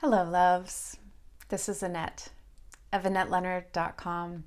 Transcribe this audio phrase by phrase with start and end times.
[0.00, 0.96] Hello, loves.
[1.48, 2.28] This is Annette
[2.92, 4.44] of AnnetteLeonard.com.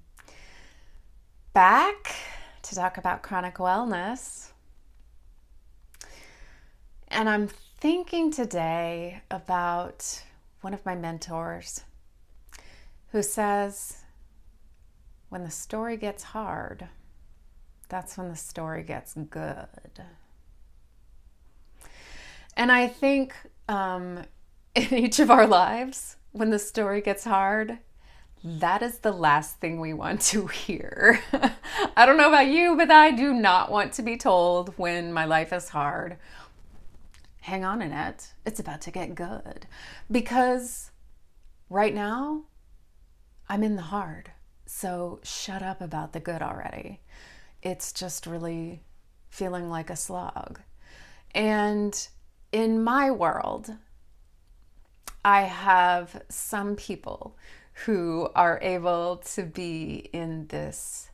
[1.52, 2.16] Back
[2.62, 4.52] to talk about chronic wellness.
[7.10, 7.50] And I'm
[7.82, 10.24] thinking today about
[10.62, 11.82] one of my mentors
[13.12, 14.06] who says,
[15.28, 16.88] when the story gets hard,
[17.90, 19.68] that's when the story gets good.
[22.56, 23.36] And I think
[23.68, 24.22] um,
[24.76, 27.80] in each of our lives, when the story gets hard,
[28.44, 31.22] that is the last thing we want to hear.
[31.96, 35.26] I don't know about you, but I do not want to be told when my
[35.26, 36.18] life is hard.
[37.42, 39.66] Hang on, Annette, it's about to get good.
[40.10, 40.92] Because
[41.70, 42.44] right now,
[43.50, 44.32] I'm in the hard.
[44.66, 47.02] So shut up about the good already.
[47.62, 48.84] It's just really
[49.30, 50.60] feeling like a slog.
[51.34, 52.08] And
[52.52, 53.72] in my world,
[55.24, 57.38] I have some people
[57.86, 61.10] who are able to be in this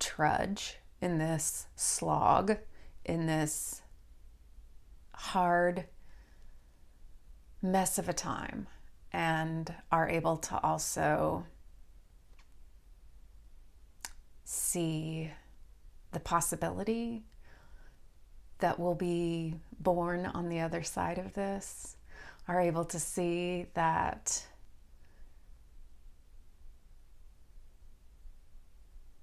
[0.00, 2.56] trudge, in this slog,
[3.04, 3.82] in this
[5.12, 5.84] hard
[7.62, 8.66] mess of a time,
[9.12, 11.46] and are able to also
[14.44, 15.30] see
[16.12, 17.22] the possibility
[18.58, 21.96] that will be born on the other side of this
[22.48, 24.46] are able to see that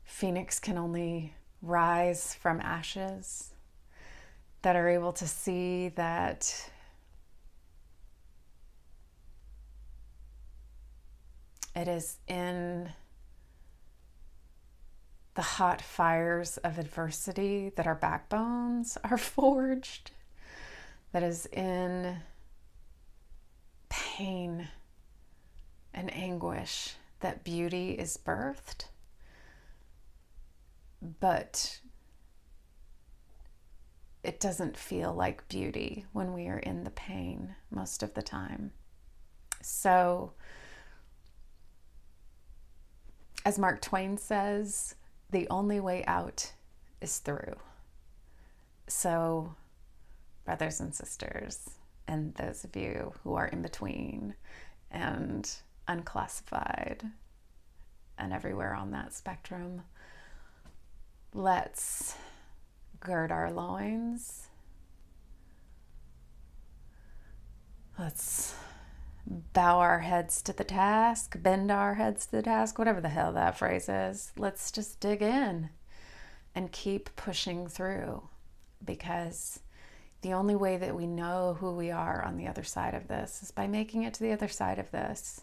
[0.03, 3.51] Phoenix can only rise from ashes,
[4.61, 6.69] that are able to see that
[11.75, 12.89] it is in
[15.35, 20.11] the hot fires of adversity that our backbones are forged,
[21.11, 22.17] that is in
[23.89, 24.67] pain
[25.93, 28.85] and anguish that beauty is birthed.
[31.19, 31.79] But
[34.23, 38.71] it doesn't feel like beauty when we are in the pain most of the time.
[39.61, 40.33] So,
[43.45, 44.95] as Mark Twain says,
[45.31, 46.53] the only way out
[47.01, 47.55] is through.
[48.87, 49.55] So,
[50.45, 51.69] brothers and sisters,
[52.07, 54.35] and those of you who are in between
[54.91, 55.51] and
[55.87, 57.03] unclassified
[58.17, 59.81] and everywhere on that spectrum,
[61.33, 62.15] let's
[62.99, 64.47] gird our loins.
[67.97, 68.55] Let's
[69.27, 73.33] bow our heads to the task, bend our heads to the task, whatever the hell
[73.33, 74.31] that phrase is.
[74.37, 75.69] Let's just dig in
[76.53, 78.29] and keep pushing through
[78.83, 79.59] because
[80.21, 83.43] the only way that we know who we are on the other side of this
[83.43, 85.41] is by making it to the other side of this.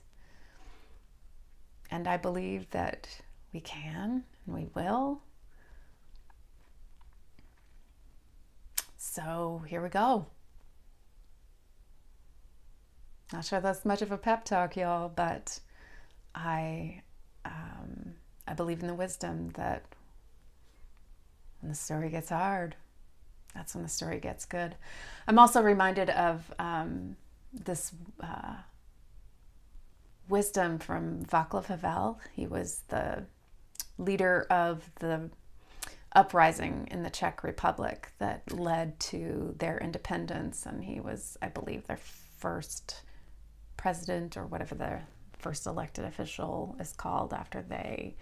[1.91, 3.09] And I believe that
[3.53, 5.23] we can and we will.
[8.97, 10.27] So here we go.
[13.33, 15.59] Not sure that's much of a pep talk, y'all, but
[16.35, 17.03] I
[17.45, 18.15] um,
[18.47, 19.85] I believe in the wisdom that
[21.61, 22.77] when the story gets hard,
[23.55, 24.75] that's when the story gets good.
[25.27, 27.17] I'm also reminded of um,
[27.53, 28.57] this uh,
[30.29, 32.21] wisdom from Václav Havel.
[32.35, 33.25] He was the
[33.99, 35.31] leader of the
[36.15, 41.87] uprising in the Czech Republic that led to their independence, and he was, I believe,
[41.87, 42.01] their
[42.39, 43.03] first
[43.83, 45.01] president or whatever the
[45.37, 48.15] first elected official is called after they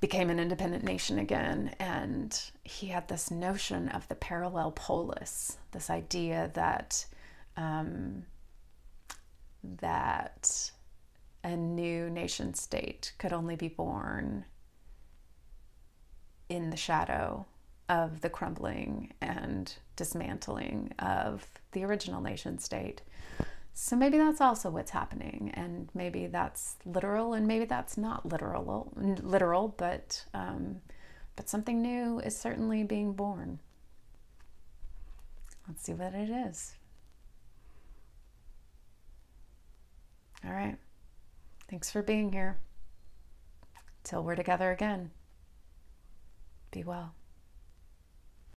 [0.00, 1.72] became an independent nation again.
[1.78, 7.06] And he had this notion of the parallel polis, this idea that
[7.56, 8.24] um,
[9.62, 10.72] that
[11.44, 14.44] a new nation state could only be born
[16.48, 17.46] in the shadow
[17.88, 23.02] of the crumbling and dismantling of the original nation state.
[23.80, 28.92] So maybe that's also what's happening, and maybe that's literal, and maybe that's not literal.
[28.96, 30.80] Literal, but um,
[31.36, 33.60] but something new is certainly being born.
[35.68, 36.74] Let's see what it is.
[40.44, 40.76] All right.
[41.70, 42.58] Thanks for being here.
[44.02, 45.12] Till we're together again.
[46.72, 47.14] Be well.